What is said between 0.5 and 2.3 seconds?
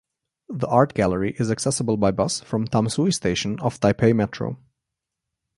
art gallery is accessible by